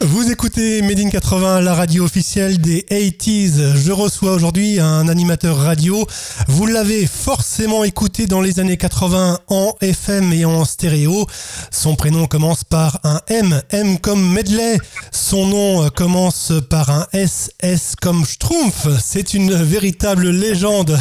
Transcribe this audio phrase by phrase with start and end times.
[0.00, 3.74] Vous écoutez Made in 80, la radio officielle des 80s.
[3.76, 6.06] Je reçois aujourd'hui un animateur radio.
[6.46, 11.26] Vous l'avez forcément écouté dans les années 80 en FM et en stéréo.
[11.72, 14.78] Son prénom commence par un M, M comme medley.
[15.10, 18.86] Son nom commence par un S, S comme Schtroumpf.
[19.02, 20.96] C'est une véritable légende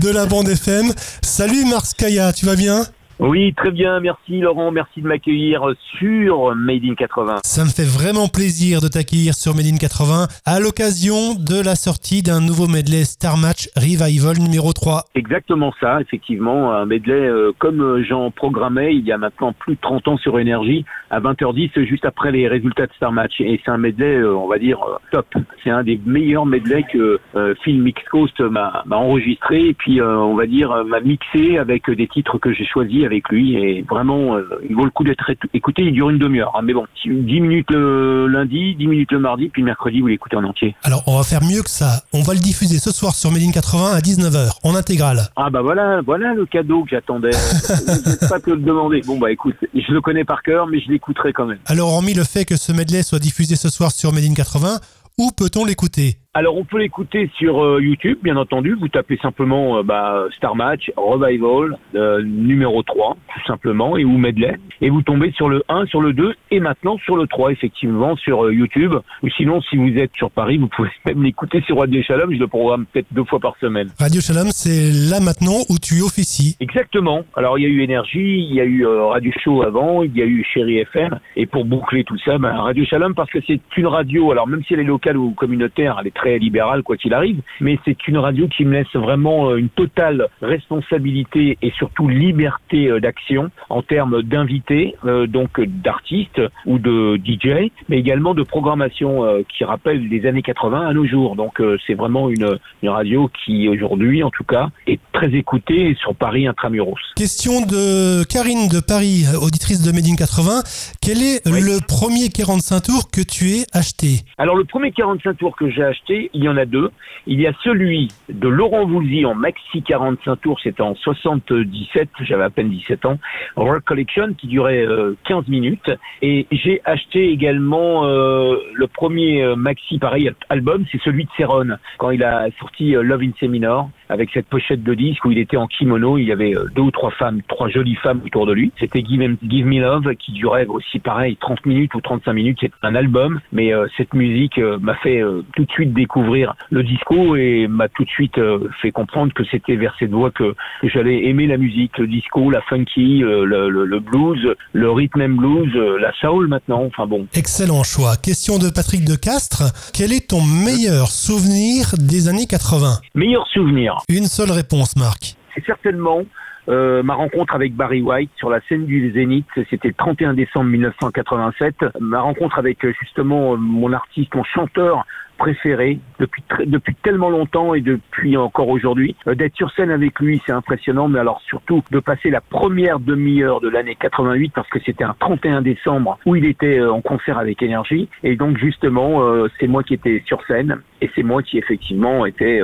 [0.00, 0.92] de la bande FM.
[1.22, 2.86] Salut Marskaya, tu vas bien?
[3.20, 7.40] Oui, très bien, merci Laurent, merci de m'accueillir sur Made in 80.
[7.42, 11.74] Ça me fait vraiment plaisir de t'accueillir sur Made in 80 à l'occasion de la
[11.74, 15.06] sortie d'un nouveau medley Star Match Revival numéro 3.
[15.16, 19.74] Exactement ça, effectivement, un medley euh, comme euh, j'en programmais il y a maintenant plus
[19.74, 23.60] de 30 ans sur Énergie à 20h10 juste après les résultats de Star Match et
[23.64, 24.78] c'est un medley euh, on va dire
[25.10, 25.26] top.
[25.64, 27.18] C'est un des meilleurs medleys que
[27.64, 32.38] Phil Mix Coast m'a enregistré et puis on va dire m'a mixé avec des titres
[32.38, 35.82] que j'ai choisis avec lui et vraiment euh, il vaut le coup d'être écouté.
[35.82, 39.48] Il dure une demi-heure, hein, mais bon, 10 minutes le lundi, 10 minutes le mardi,
[39.48, 40.74] puis le mercredi vous l'écoutez en entier.
[40.84, 42.02] Alors on va faire mieux que ça.
[42.12, 45.22] On va le diffuser ce soir sur Méline 80 à 19h en intégrale.
[45.36, 47.30] Ah bah voilà, voilà le cadeau que j'attendais.
[47.32, 49.00] je ne pas te le demander.
[49.06, 51.58] Bon bah écoute, je le connais par cœur, mais je l'écouterai quand même.
[51.66, 54.78] Alors hormis le fait que ce medley soit diffusé ce soir sur Méline 80,
[55.18, 56.18] où peut-on l'écouter?
[56.34, 58.76] Alors on peut l'écouter sur euh, YouTube, bien entendu.
[58.78, 64.18] Vous tapez simplement euh, bah, Star Match Revival euh, numéro 3, tout simplement, et ou
[64.18, 64.56] medley.
[64.80, 68.14] Et vous tombez sur le 1, sur le 2, et maintenant sur le 3, effectivement,
[68.16, 68.94] sur YouTube.
[69.24, 72.32] Ou sinon, si vous êtes sur Paris, vous pouvez même l'écouter sur Radio Shalom.
[72.32, 73.88] Je le programme peut-être deux fois par semaine.
[73.98, 76.56] Radio Shalom, c'est là maintenant où tu officies.
[76.60, 77.24] Exactement.
[77.34, 80.22] Alors il y a eu Énergie, il y a eu Radio Show avant, il y
[80.22, 81.18] a eu Chéri FM.
[81.36, 84.62] Et pour boucler tout ça, bah, Radio Shalom, parce que c'est une radio, alors même
[84.62, 88.06] si elle est locale ou communautaire, elle est très libéral quoi qu'il arrive, mais c'est
[88.08, 93.50] une radio qui me laisse vraiment euh, une totale responsabilité et surtout liberté euh, d'action
[93.70, 100.08] en termes d'invités, euh, donc d'artistes ou de DJ, mais également de programmation qui rappelle
[100.08, 101.36] les années 80 à nos jours.
[101.36, 106.14] Donc c'est vraiment une, une radio qui aujourd'hui en tout cas est très écoutée sur
[106.14, 106.98] Paris intramuros.
[107.16, 110.62] Question de Karine de Paris, auditrice de Made 80.
[111.00, 114.20] Quel est le premier 45 tours que tu aies acheté?
[114.38, 116.90] Alors le premier 45 tours que j'ai acheté, il y en a deux.
[117.26, 122.44] Il y a celui de Laurent Voulzy en maxi 45 tours, c'était en 77, j'avais
[122.44, 123.18] à peine 17 ans,
[123.56, 124.86] Rock Collection qui durait
[125.26, 125.90] 15 euh, minutes.
[126.22, 131.76] Et j'ai acheté également euh, le premier euh, maxi pareil album, c'est celui de Céron,
[131.98, 135.56] quand il a sorti Love in Seminar avec cette pochette de disque où il était
[135.56, 138.72] en kimono, il y avait deux ou trois femmes, trois jolies femmes autour de lui.
[138.78, 142.94] C'était Give, Me Love qui durait aussi pareil 30 minutes ou 35 minutes, c'est un
[142.94, 145.22] album, mais cette musique m'a fait
[145.54, 149.42] tout de suite découvrir le disco et m'a tout de suite euh, fait comprendre que
[149.50, 154.00] c'était vers cette voie que, j'allais aimer la musique, le disco, la funky, euh, le,
[154.00, 156.84] blues, le rhythm and blues, euh, la soul maintenant.
[156.84, 157.26] Enfin bon.
[157.34, 158.16] Excellent choix.
[158.16, 159.64] Question de Patrick de Castres.
[159.92, 163.97] Quel est ton meilleur souvenir des années 80 Meilleur souvenir.
[164.08, 165.36] Une seule réponse, Marc.
[165.54, 166.22] C'est certainement
[166.68, 171.76] ma rencontre avec Barry White sur la scène du Zénith, c'était le 31 décembre 1987.
[171.98, 175.06] Ma rencontre avec justement mon artiste, mon chanteur
[175.38, 179.16] préféré depuis depuis tellement longtemps et depuis encore aujourd'hui.
[179.26, 182.98] Euh, d'être sur scène avec lui, c'est impressionnant, mais alors surtout de passer la première
[182.98, 187.00] demi-heure de l'année 88 parce que c'était un 31 décembre où il était euh, en
[187.00, 191.22] concert avec Énergie et donc justement euh, c'est moi qui étais sur scène et c'est
[191.22, 192.60] moi qui effectivement était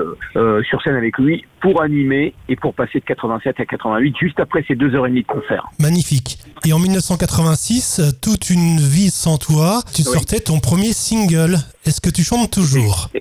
[0.68, 4.64] sur scène avec lui pour animer et pour passer de 87 à 88 juste après
[4.66, 5.68] ces deux heures et demie de concert.
[5.78, 6.38] Magnifique.
[6.66, 11.58] Et en 1986, toute une vie sans toi, tu sortais ton premier single.
[11.86, 13.10] Est-ce que tu chantes toujours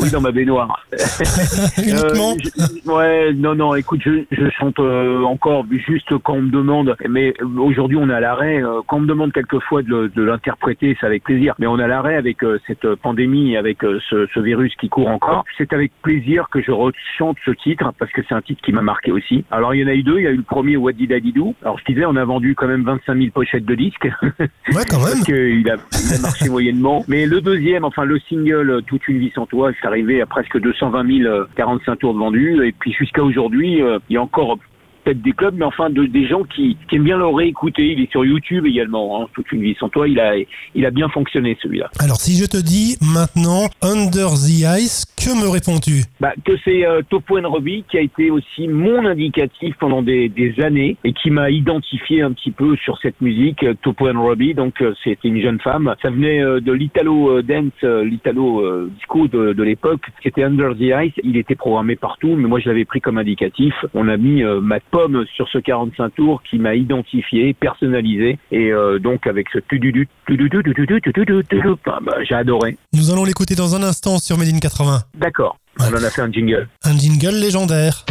[0.00, 0.84] Oui, dans ma baignoire.
[1.78, 6.50] Uniquement euh, Ouais, non, non, écoute, je, je chante euh, encore juste quand on me
[6.50, 10.22] demande, mais aujourd'hui on est à l'arrêt, euh, quand on me demande quelquefois de, de
[10.22, 14.40] l'interpréter, c'est avec plaisir, mais on est à l'arrêt avec cette pandémie, avec ce, ce,
[14.40, 18.34] virus qui court encore, c'est avec plaisir que je rechante ce titre, parce que c'est
[18.34, 19.44] un titre qui m'a marqué aussi.
[19.50, 21.10] Alors il y en a eu deux, il y a eu le premier What Did
[21.12, 24.08] I Do, alors je disais, on a vendu quand même 25 000 pochettes de disques.
[24.38, 25.12] Ouais, quand même.
[25.12, 27.04] parce qu'il a, il a marché moyennement.
[27.08, 30.58] Mais le deuxième, enfin le single Toute une vie sans toi, c'est arrivé à presque
[30.58, 32.66] 220 000 45 tours vendus.
[32.66, 34.58] Et puis jusqu'à aujourd'hui, euh, il y a encore
[35.04, 37.92] peut-être des clubs, mais enfin de, des gens qui, qui aiment bien le réécouter.
[37.92, 39.22] Il est sur YouTube également.
[39.22, 39.26] Hein.
[39.34, 40.34] Toute une vie sans toi, il a,
[40.74, 41.90] il a bien fonctionné celui-là.
[41.98, 46.04] Alors si je te dis maintenant Under the Ice, que me réponds-tu?
[46.20, 50.60] Bah, Que c'est euh, Topo Robbie qui a été aussi mon indicatif pendant des, des
[50.60, 53.62] années et qui m'a identifié un petit peu sur cette musique.
[53.62, 55.94] Euh, Topo Robbie, donc euh, c'était une jeune femme.
[56.02, 60.02] Ça venait euh, de l'italo dance, l'italo disco de, de l'époque.
[60.22, 61.12] C'était Under the Ice.
[61.22, 63.74] Il était programmé partout, mais moi je l'avais pris comme indicatif.
[63.94, 68.98] On a mis ma pomme sur ce 45 tours qui m'a identifié, personnalisé, et euh,
[69.00, 72.76] donc avec ce tu-du-du, bah, j'ai adoré.
[72.92, 75.00] Nous allons l'écouter dans un instant sur Made in 80.
[75.16, 75.86] D'accord, Ouais.
[75.90, 76.68] on en a fait un jingle.
[76.84, 78.04] Un jingle légendaire.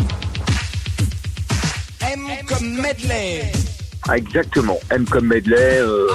[2.01, 3.51] M comme medley.
[4.09, 6.07] Ah, exactement, M comme medley, euh,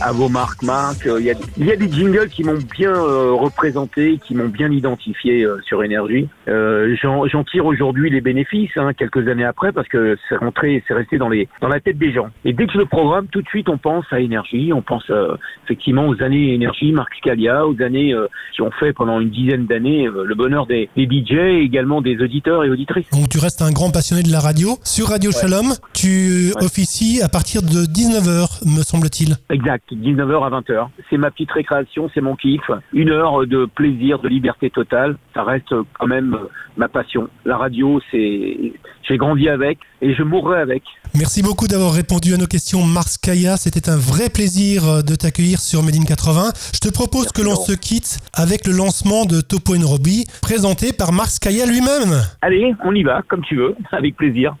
[0.00, 1.06] à vos marques, marques.
[1.06, 4.34] euh, Il y, a, il y a des jingles qui m'ont bien euh, représenté, qui
[4.34, 6.28] m'ont bien identifié euh, sur Énergie.
[6.48, 10.94] Euh, J'en tire aujourd'hui les bénéfices, hein, quelques années après, parce que c'est rentré, c'est
[10.94, 12.28] resté dans les dans la tête des gens.
[12.44, 15.04] Et dès que je le programme, tout de suite, on pense à Énergie, on pense
[15.10, 19.30] euh, effectivement aux années Énergie, Marc Scalia, aux années euh, qui ont fait pendant une
[19.30, 23.06] dizaine d'années euh, le bonheur des, des DJ et également des auditeurs et auditrices.
[23.12, 24.78] Donc tu restes un grand passionné de la radio.
[24.84, 26.64] Sur Radio Shalom, tu Ouais.
[26.64, 29.36] officies à partir de 19h, me semble-t-il.
[29.50, 30.88] Exact, 19h à 20h.
[31.08, 32.62] C'est ma petite récréation, c'est mon kiff.
[32.92, 35.16] Une heure de plaisir, de liberté totale.
[35.34, 37.28] Ça reste quand même euh, ma passion.
[37.44, 38.72] La radio, c'est,
[39.08, 40.82] j'ai grandi avec et je mourrai avec.
[41.14, 43.56] Merci beaucoup d'avoir répondu à nos questions, Mars Kaya.
[43.56, 46.52] C'était un vrai plaisir euh, de t'accueillir sur Made in 80.
[46.74, 50.92] Je te propose Merci, que l'on se quitte avec le lancement de Topo Robbie, présenté
[50.92, 52.22] par Mars Kaya lui-même.
[52.42, 54.54] Allez, on y va, comme tu veux, avec plaisir.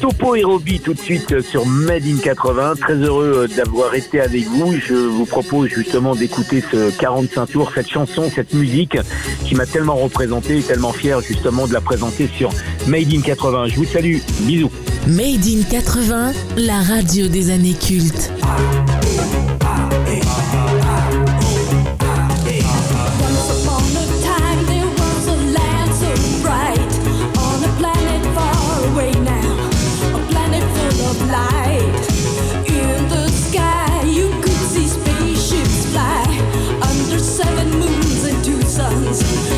[0.00, 2.74] Topo et Roby tout de suite sur Made in 80.
[2.80, 4.74] Très heureux euh, d'avoir été avec vous.
[4.78, 8.96] Je vous propose justement d'écouter ce 45 tours, cette chanson, cette musique
[9.44, 12.50] qui m'a tellement représenté et tellement fier justement de la présenter sur
[12.86, 13.68] Made in 80.
[13.68, 14.18] Je vous salue.
[14.40, 14.70] Bisous.
[15.06, 18.30] Made in 80, la radio des années cultes.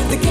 [0.09, 0.30] the game